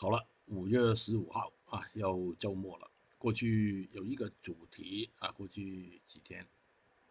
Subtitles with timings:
[0.00, 2.88] 好了，五月十五号啊，要周末了。
[3.18, 6.46] 过去有一个主题啊，过去几天，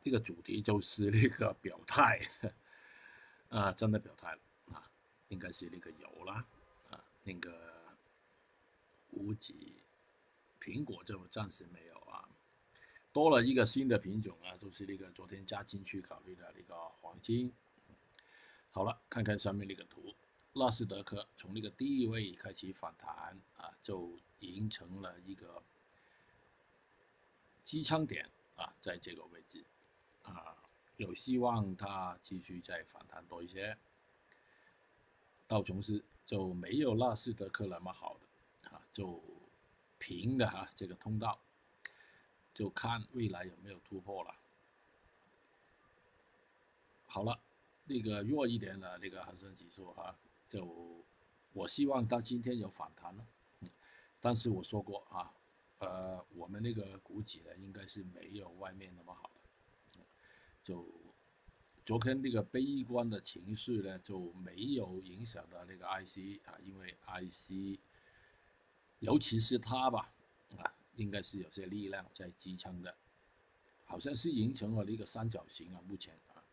[0.02, 2.22] 这个主题就是那个表态，
[3.50, 4.40] 啊，真的表态了
[4.72, 4.90] 啊，
[5.28, 6.48] 应该是那个油啦，
[6.90, 7.76] 啊，那个
[9.10, 9.84] 无极
[10.62, 12.30] 苹果就暂时没有啊，
[13.12, 17.52] 多了一个新的品种啊，就是那个昨天加进去考虑的那个黄金。
[18.72, 20.16] 好了，看看上面那个图。
[20.58, 25.64] 纳斯达克从那个低位开始反弹啊，就形成了一个
[27.64, 29.64] 支撑点啊，在这个位置
[30.24, 30.58] 啊，
[30.98, 33.78] 有希望它继续再反弹多一些。
[35.48, 39.24] 道琼斯就没有纳斯达克那么好的啊，就
[39.98, 41.40] 平的哈，这个通道
[42.54, 44.36] 就看未来有没有突破了。
[47.06, 47.40] 好了，
[47.86, 50.16] 那个弱一点的那个恒生指数哈。
[50.48, 51.06] 就
[51.54, 53.28] 我希望它今天有反弹了，
[54.22, 55.34] 但是我说过啊，
[55.80, 59.30] 呃，我们那个股指呢，应该是没有外面那么好
[59.92, 60.00] 的，
[60.64, 60.88] 就
[61.86, 67.80] 昨天那个悲观的情绪呢，就没有影响到那个 IC 啊，因为 IC，
[69.00, 70.14] 尤其是它吧，
[70.58, 72.96] 啊，应该是有些力量在支撑的，
[73.86, 76.44] 好像是形成了一个三角形啊，目前啊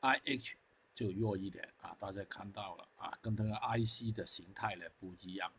[0.00, 0.59] ，IH。
[1.00, 5.50] 就弱一点啊，大家看到了啊，跟它个 IC 的形态呢不一样，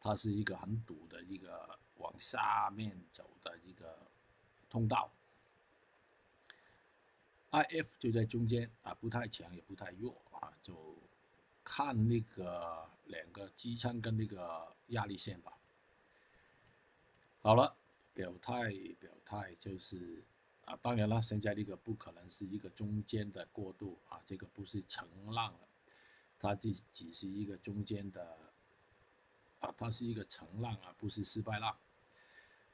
[0.00, 4.10] 它是一个很堵的一个往下面走的一个
[4.70, 5.12] 通道
[7.50, 10.96] ，IF 就在中间啊，不太强也不太弱啊，就
[11.62, 15.52] 看那个两个支撑跟那个压力线吧。
[17.42, 17.76] 好了，
[18.14, 20.24] 表态表态就是。
[20.68, 25.60] 啊，当然了，现在这个不可能是一个中间的过渡啊，这个不是成浪了，
[26.38, 28.36] 它这只是一个中间的，
[29.60, 31.74] 啊，它是一个成浪啊，不是失败浪。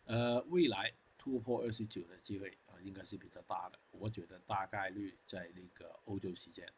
[0.06, 6.68] 呃，未来突破二十九的机会啊，应该是比较大的，我觉得大概率在那个欧洲时间。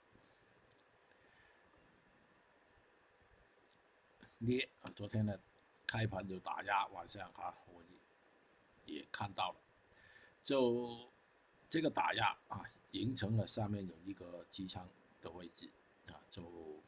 [4.44, 5.40] 跌啊，昨天呢
[5.86, 7.82] 开盘就打压，晚上哈，我
[8.84, 9.65] 也看到了。
[10.46, 11.10] 就
[11.68, 14.88] 这个打压啊，形成了下面有一个支撑
[15.20, 15.68] 的位置
[16.06, 16.14] 啊。
[16.30, 16.80] 就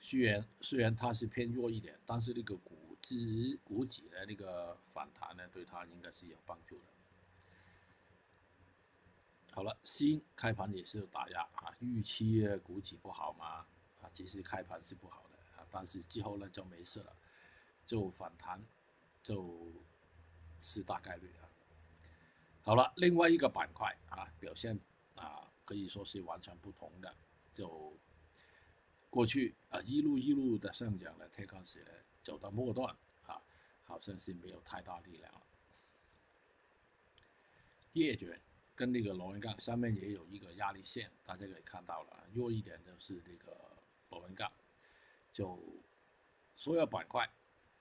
[0.00, 6.84] 虽然虽然它是偏弱一点，但是那个股指股指的那个反弹呢，对它应该是有帮助的。
[9.52, 13.66] 好了，新开盘也是打压啊，预期股指不好嘛
[14.00, 17.14] 啊，其实开盘是不好的啊，但是之后呢就没事了，
[17.86, 18.64] 就反弹，
[19.22, 19.70] 就
[20.58, 21.44] 是大概率啊。
[22.66, 24.76] 好了，另外一个板块啊，表现
[25.14, 27.14] 啊可以说是完全不同的。
[27.54, 27.96] 就
[29.08, 31.90] 过去啊一路一路的上涨了，开始呢
[32.24, 32.92] 走到末段
[33.24, 33.40] 啊，
[33.84, 35.42] 好像是没有太大力量了。
[37.92, 38.40] 叶卷
[38.74, 43.56] 跟那个螺纹钢上面也有一个压力线，大家可以看到了，弱一点就是那个
[44.10, 44.50] 螺纹钢。
[45.32, 45.56] 就
[46.56, 47.30] 所有板块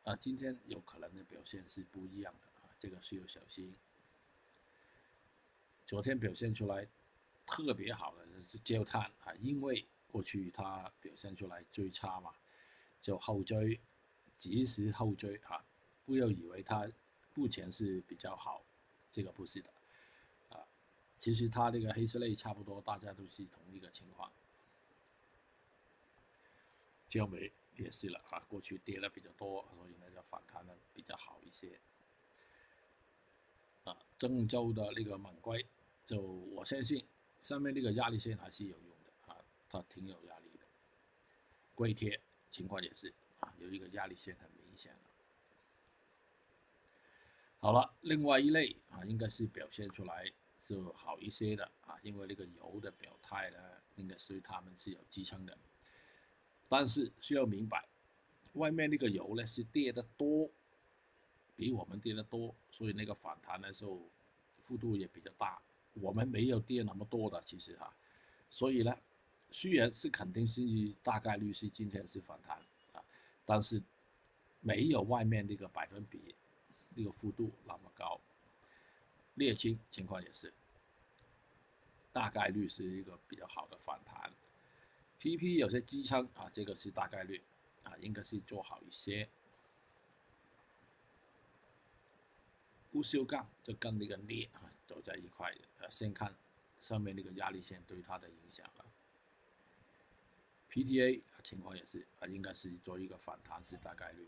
[0.04, 3.76] 啊，今天有可能的表现是不一样的啊，这个需要小心。
[5.86, 6.88] 昨天表现出来
[7.46, 12.34] 特别好的是焦炭啊，因为过去它表现出来最差嘛，
[13.02, 13.80] 就后追，
[14.38, 15.64] 及时后追啊，
[16.06, 16.92] 不要以为它
[17.36, 18.66] 目前是比较好，
[19.12, 19.72] 这个不是的，
[20.50, 20.66] 啊，
[21.18, 24.32] 其实它这个黑色类差不多，大家都是同一个情况。
[27.08, 31.80] 焦煤也是了啊，过去跌的比较多，所以呢就反弹的比较好一些。
[34.18, 35.66] 郑州的那个猛龟。
[36.06, 37.04] 就我相信
[37.42, 39.38] 上面那个压力线还是有用的啊，
[39.68, 40.66] 它挺有压力的。
[41.74, 42.20] 硅贴
[42.52, 44.96] 情况也是啊，有一个压力线很明显
[47.60, 53.58] 好了，另外一类啊，应该是表现出来是好一些的啊，因为那个油的表态呢，
[53.96, 55.58] 应该是他们是有支撑的。
[56.70, 57.84] 但是需要明白，
[58.54, 60.48] 外面那个油呢是跌得多，
[61.56, 64.02] 比我们跌得多，所以那个反弹的时候
[64.62, 65.62] 幅度也比较大。
[65.94, 67.96] 我们没有跌那么多的，其实哈，
[68.50, 68.94] 所以呢，
[69.52, 70.62] 虽然是肯定是
[71.02, 72.58] 大概率是今天是反弹
[72.92, 73.02] 啊，
[73.46, 73.82] 但是
[74.60, 76.36] 没有外面那个百分比
[76.94, 78.20] 那个幅度那么高。
[79.38, 80.54] 沥青情况也是，
[82.12, 84.32] 大概率是一个比较好的反弹。
[85.20, 87.42] PP 有些支撑啊，这个是大概率
[87.84, 89.30] 啊，应该是做好一些。
[92.96, 96.34] 不锈钢就跟那个镍啊走在一块的，呃，先看
[96.80, 98.86] 上面那个压力线对它的影响了。
[100.72, 104.26] PTA 情况也是啊，应该是做一个反弹是大概率。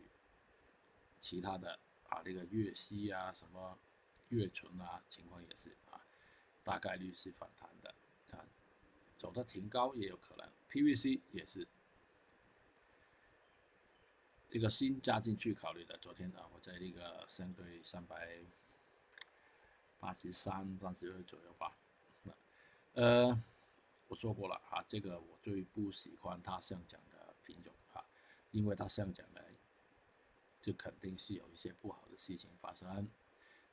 [1.22, 1.80] 其他的
[2.10, 3.80] 啊，那个粤西啊，什么
[4.32, 6.04] 粤醇啊，情况也是啊，
[6.66, 7.96] 大概率是反弹的
[8.32, 8.44] 啊，
[9.18, 11.66] 走的挺高也有可能，PVC 也是。
[14.50, 18.40] 这个新加进去考虑的，昨天啊，我在那个相对三百
[20.00, 21.76] 八十三、八十二左右吧。
[22.94, 23.44] 呃，
[24.08, 28.04] 我说过了啊，这个我最不喜欢它上涨的品种啊，
[28.52, 29.42] 因为它上涨呢，
[30.60, 33.08] 就肯定是有一些不好的事情发生，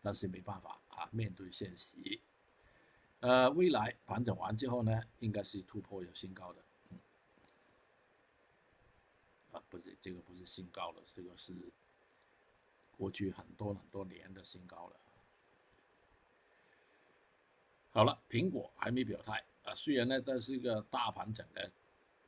[0.02, 1.94] 但是没办法啊，面对现实。
[3.20, 6.62] 呃，未来盘整完之后呢，应该是突破有新高的。
[9.52, 11.54] 啊，不是这个不是新高了，这个是
[12.96, 14.96] 过去很多很多年的新高了。
[17.90, 21.70] 好了，苹果还没表态啊，虽然呢，这是一个大盘整的，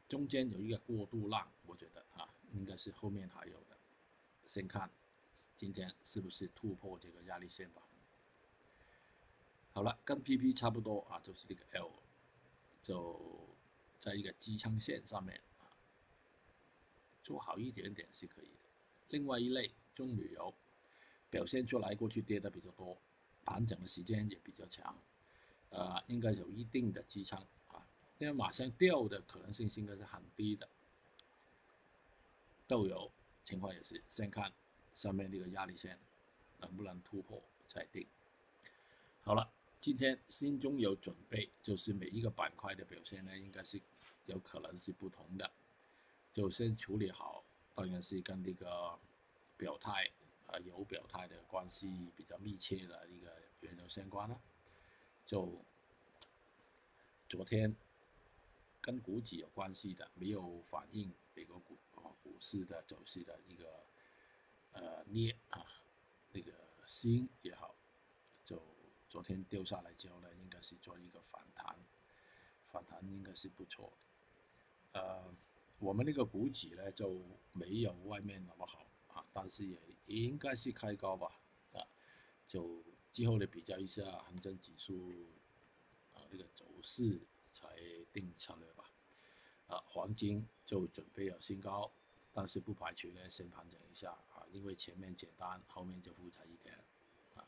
[0.08, 3.76] 中间有一个过渡浪，我觉得啊，应该是后面还有的，
[4.46, 4.90] 先看
[5.54, 7.82] 今天是不是突破这个压力线吧。
[9.72, 11.90] 好了，跟 PP 差不多啊，就是这个 L，
[12.82, 13.56] 就
[13.98, 15.40] 在一个支撑线上面。
[17.22, 18.70] 做好一点点是可以的。
[19.08, 20.54] 另外一类中旅游
[21.30, 22.96] 表现出来，过去跌的比较多，
[23.46, 24.94] 盘整的时间也比较长，
[25.70, 27.38] 呃，应该有一定的支撑
[27.68, 27.82] 啊。
[28.18, 30.68] 因为马上掉的可能性应该是很低的。
[32.68, 33.10] 豆油
[33.44, 34.52] 情况也是，先看
[34.94, 35.98] 上面这个压力线
[36.58, 38.06] 能不能突破再定。
[39.22, 39.50] 好了，
[39.80, 43.80] 今天心中有准备，就是每一个板块的表现呢，应该是
[44.26, 45.50] 有可能是不同的。
[46.32, 47.42] 就先处理好，
[47.74, 48.98] 当然是跟那个
[49.56, 50.10] 表态
[50.46, 54.40] 啊有表态的关系比较密切的一个原油相关呢。
[55.24, 55.64] 就
[57.28, 57.74] 昨天
[58.80, 63.84] 跟股指有关系的，没有反映美国股啊股市的走势的一个
[64.72, 65.64] 呃镍啊
[66.32, 66.52] 那个
[66.86, 67.74] 锌也好，
[68.44, 68.62] 就
[69.08, 71.76] 昨天掉下来之后呢，应该是做一个反弹，
[72.68, 73.92] 反弹应该是不错
[74.92, 75.34] 的，呃。
[75.78, 81.40] 我们那个股指呢就没有外面那么好啊，但是也应该是开高吧，
[81.72, 81.80] 啊，
[82.46, 82.84] 就
[83.14, 85.10] 之后呢比较一下恒生指数
[86.12, 87.18] 啊那个走势
[87.54, 87.66] 才
[88.12, 88.84] 定策略吧，
[89.68, 91.90] 啊，黄金就准备有新高，
[92.34, 96.78] 但是不排除呢先盘整一下啊，因为前面简单，后面就复杂一点，
[97.34, 97.42] 啊，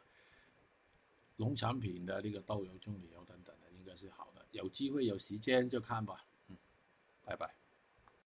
[1.36, 6.56] 农产品的那个豆油、棕榈油等等的应该是好的，有机会有时间就看吧，嗯，
[7.26, 7.54] 拜拜。